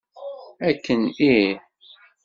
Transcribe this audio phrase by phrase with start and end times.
[0.69, 1.57] Akken ih!